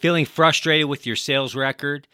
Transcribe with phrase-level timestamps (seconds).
[0.00, 2.08] Feeling frustrated with your sales record?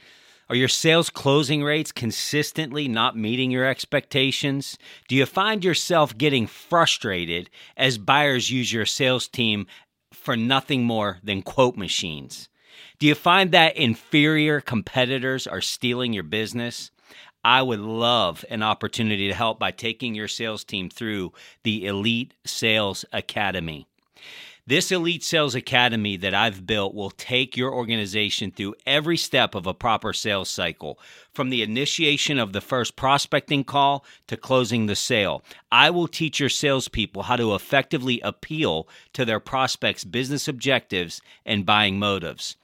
[0.48, 4.76] Are your sales closing rates consistently not meeting your expectations?
[5.06, 9.68] Do you find yourself getting frustrated as buyers use your sales team
[10.12, 12.48] for nothing more than quote machines?
[12.98, 16.90] Do you find that inferior competitors are stealing your business?
[17.44, 22.34] I would love an opportunity to help by taking your sales team through the Elite
[22.44, 23.86] Sales Academy.
[24.68, 29.64] This Elite Sales Academy that I've built will take your organization through every step of
[29.64, 30.98] a proper sales cycle,
[31.32, 35.44] from the initiation of the first prospecting call to closing the sale.
[35.70, 41.64] I will teach your salespeople how to effectively appeal to their prospects' business objectives and
[41.64, 42.56] buying motives.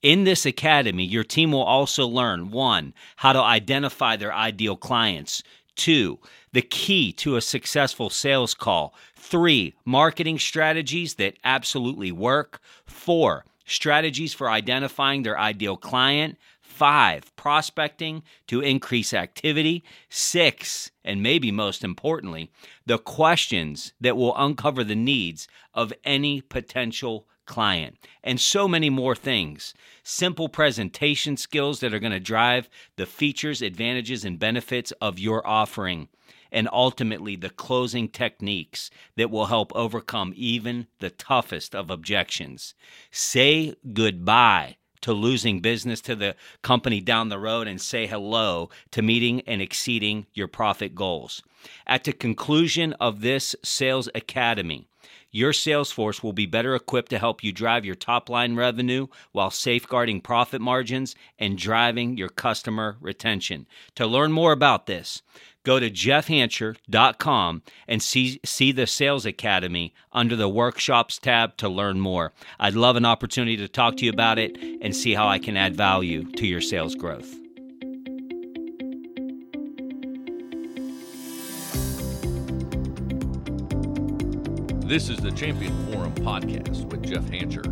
[0.00, 5.42] In this academy, your team will also learn one, how to identify their ideal clients,
[5.78, 6.18] two,
[6.52, 8.94] the key to a successful sales call.
[9.14, 12.60] Three, marketing strategies that absolutely work.
[12.84, 16.36] Four, strategies for identifying their ideal client.
[16.60, 19.82] Five, prospecting to increase activity.
[20.10, 22.50] Six, and maybe most importantly,
[22.86, 29.16] the questions that will uncover the needs of any potential client, and so many more
[29.16, 29.74] things.
[30.04, 35.44] Simple presentation skills that are going to drive the features, advantages, and benefits of your
[35.44, 36.08] offering
[36.50, 42.74] and ultimately the closing techniques that will help overcome even the toughest of objections.
[43.10, 49.02] Say goodbye to losing business to the company down the road and say hello to
[49.02, 51.42] meeting and exceeding your profit goals.
[51.86, 54.88] At the conclusion of this sales academy,
[55.30, 59.06] your sales force will be better equipped to help you drive your top line revenue
[59.32, 63.66] while safeguarding profit margins and driving your customer retention.
[63.96, 65.22] To learn more about this,
[65.64, 72.00] go to jeffhancher.com and see, see the Sales Academy under the Workshops tab to learn
[72.00, 72.32] more.
[72.58, 75.56] I'd love an opportunity to talk to you about it and see how I can
[75.56, 77.47] add value to your sales growth.
[84.88, 87.62] This is the Champion Forum podcast with Jeff Hancher,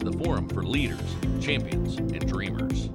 [0.00, 0.98] the forum for leaders,
[1.40, 2.88] champions, and dreamers.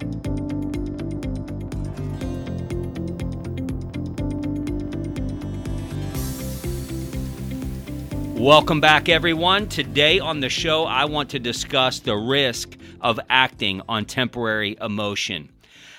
[8.37, 9.69] Welcome back, everyone.
[9.69, 15.47] Today on the show, I want to discuss the risk of acting on temporary emotion.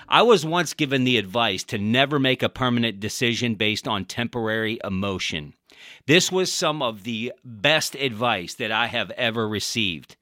[0.08, 4.78] I was once given the advice to never make a permanent decision based on temporary
[4.84, 5.54] emotion.
[6.06, 10.16] This was some of the best advice that I have ever received.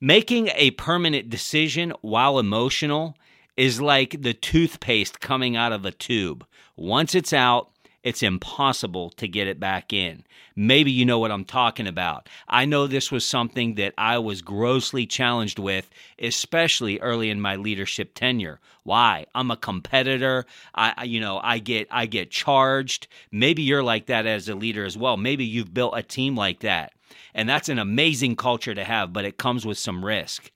[0.00, 3.16] Making a permanent decision while emotional
[3.56, 6.44] is like the toothpaste coming out of a tube.
[6.76, 7.71] Once it's out,
[8.02, 10.24] it's impossible to get it back in.
[10.56, 12.28] Maybe you know what I'm talking about.
[12.48, 17.56] I know this was something that I was grossly challenged with, especially early in my
[17.56, 18.60] leadership tenure.
[18.82, 19.26] Why?
[19.34, 20.44] I'm a competitor.
[20.74, 23.06] I you know, I get I get charged.
[23.30, 25.16] Maybe you're like that as a leader as well.
[25.16, 26.92] Maybe you've built a team like that.
[27.34, 30.50] And that's an amazing culture to have, but it comes with some risk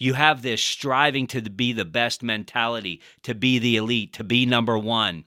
[0.00, 4.46] you have this striving to be the best mentality, to be the elite, to be
[4.46, 5.24] number one.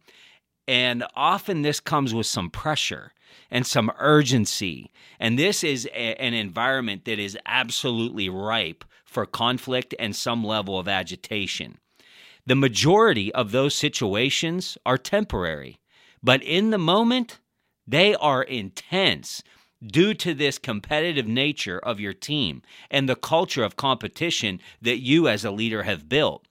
[0.68, 3.12] And often this comes with some pressure
[3.52, 4.92] and some urgency.
[5.20, 10.80] And this is a, an environment that is absolutely ripe for conflict and some level
[10.80, 11.78] of agitation.
[12.46, 15.80] The majority of those situations are temporary,
[16.22, 17.40] but in the moment,
[17.88, 19.44] they are intense
[19.86, 25.28] due to this competitive nature of your team and the culture of competition that you
[25.28, 26.46] as a leader have built.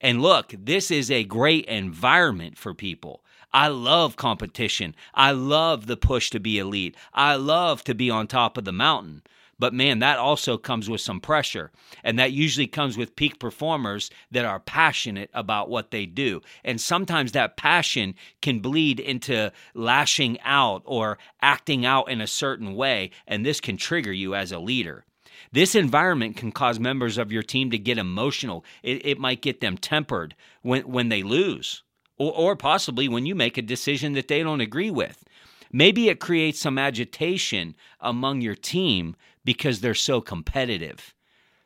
[0.00, 3.24] And look, this is a great environment for people.
[3.52, 4.94] I love competition.
[5.14, 6.96] I love the push to be elite.
[7.14, 9.22] I love to be on top of the mountain.
[9.58, 11.70] But man, that also comes with some pressure.
[12.04, 16.42] And that usually comes with peak performers that are passionate about what they do.
[16.64, 22.74] And sometimes that passion can bleed into lashing out or acting out in a certain
[22.74, 23.10] way.
[23.26, 25.04] And this can trigger you as a leader.
[25.52, 28.64] This environment can cause members of your team to get emotional.
[28.82, 31.82] It, it might get them tempered when, when they lose
[32.18, 35.24] or, or possibly when you make a decision that they don't agree with.
[35.72, 41.14] Maybe it creates some agitation among your team because they're so competitive.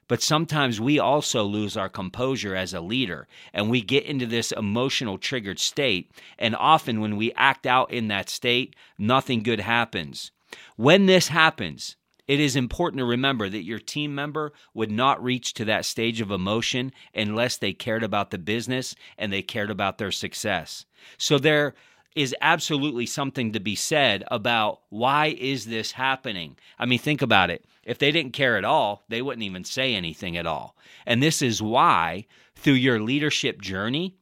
[0.08, 4.50] But sometimes we also lose our composure as a leader and we get into this
[4.50, 6.11] emotional triggered state.
[6.37, 10.32] And often, when we act out in that state, nothing good happens.
[10.75, 11.94] When this happens,
[12.31, 16.21] it is important to remember that your team member would not reach to that stage
[16.21, 20.87] of emotion unless they cared about the business and they cared about their success.
[21.19, 21.75] So there
[22.15, 26.56] is absolutely something to be said about why is this happening?
[26.79, 27.65] I mean, think about it.
[27.82, 30.76] If they didn't care at all, they wouldn't even say anything at all.
[31.05, 34.15] And this is why through your leadership journey,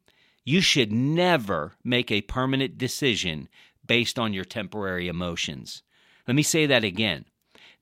[0.46, 3.50] you should never make a permanent decision
[3.86, 5.82] based on your temporary emotions.
[6.26, 7.26] Let me say that again.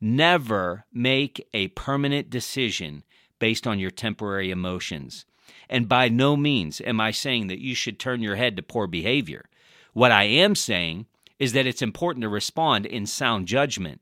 [0.00, 3.02] Never make a permanent decision
[3.38, 5.25] based on your temporary emotions.
[5.69, 8.87] And by no means am I saying that you should turn your head to poor
[8.87, 9.46] behavior.
[9.93, 11.06] What I am saying
[11.38, 14.00] is that it's important to respond in sound judgment.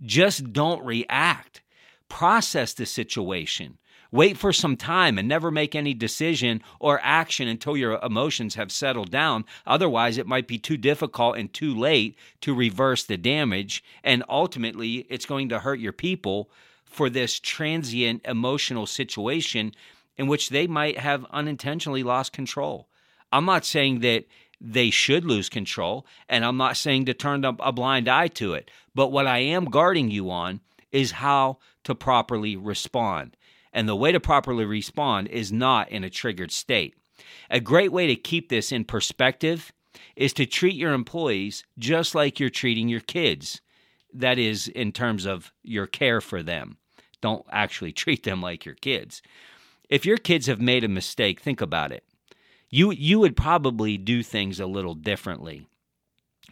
[0.00, 1.62] Just don't react.
[2.08, 3.78] Process the situation.
[4.10, 8.72] Wait for some time and never make any decision or action until your emotions have
[8.72, 9.44] settled down.
[9.66, 13.84] Otherwise, it might be too difficult and too late to reverse the damage.
[14.02, 16.50] And ultimately, it's going to hurt your people
[16.84, 19.74] for this transient emotional situation
[20.16, 22.88] in which they might have unintentionally lost control.
[23.30, 24.24] I'm not saying that
[24.60, 28.70] they should lose control, and I'm not saying to turn a blind eye to it.
[28.94, 33.36] But what I am guarding you on is how to properly respond.
[33.78, 36.96] And the way to properly respond is not in a triggered state.
[37.48, 39.70] A great way to keep this in perspective
[40.16, 43.60] is to treat your employees just like you're treating your kids.
[44.12, 46.78] That is, in terms of your care for them.
[47.20, 49.22] Don't actually treat them like your kids.
[49.88, 52.02] If your kids have made a mistake, think about it.
[52.70, 55.68] You you would probably do things a little differently.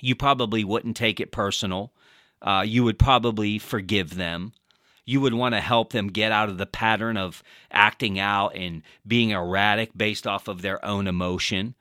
[0.01, 1.93] You probably wouldn't take it personal.
[2.41, 4.53] Uh, you would probably forgive them.
[5.07, 8.83] You would want to help them get out of the pattern of acting out and
[9.07, 11.77] being erratic based off of their own emotion.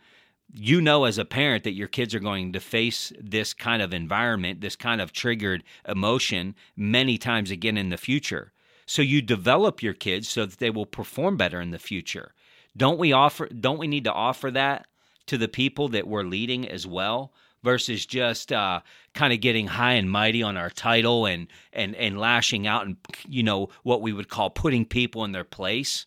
[0.54, 3.94] You know, as a parent, that your kids are going to face this kind of
[3.94, 8.54] environment, this kind of triggered emotion many times again in the future.
[8.86, 12.34] So you develop your kids so that they will perform better in the future.
[12.78, 14.86] Don't we offer don't we need to offer that
[15.26, 17.34] to the people that we're leading as well
[17.66, 18.80] versus just uh,
[19.14, 22.96] kind of getting high and mighty on our title and and and lashing out and
[23.28, 26.06] you know what we would call putting people in their place.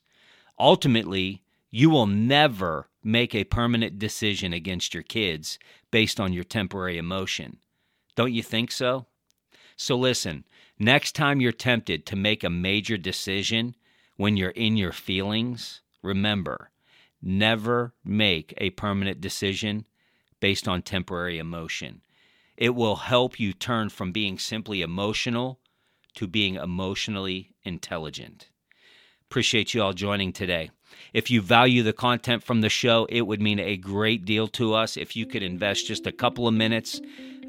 [0.58, 5.58] Ultimately you will never make a permanent decision against your kids
[5.90, 7.58] based on your temporary emotion.
[8.14, 9.06] Don't you think so?
[9.76, 10.44] So listen
[10.78, 13.74] next time you're tempted to make a major decision
[14.16, 16.70] when you're in your feelings remember,
[17.20, 19.84] never make a permanent decision
[20.40, 22.02] based on temporary emotion.
[22.56, 25.60] It will help you turn from being simply emotional
[26.14, 28.48] to being emotionally intelligent.
[29.30, 30.70] Appreciate you all joining today.
[31.12, 34.74] If you value the content from the show, it would mean a great deal to
[34.74, 37.00] us if you could invest just a couple of minutes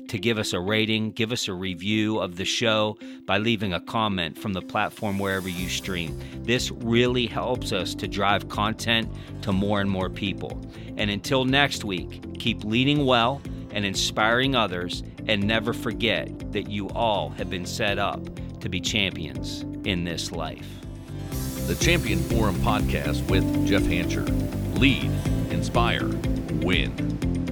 [0.07, 3.79] to give us a rating, give us a review of the show by leaving a
[3.79, 6.19] comment from the platform wherever you stream.
[6.43, 9.11] This really helps us to drive content
[9.41, 10.59] to more and more people.
[10.97, 13.41] And until next week, keep leading well
[13.71, 18.19] and inspiring others, and never forget that you all have been set up
[18.61, 20.67] to be champions in this life.
[21.67, 24.27] The Champion Forum podcast with Jeff Hancher.
[24.79, 25.11] Lead,
[25.51, 26.07] inspire,
[26.65, 27.48] win.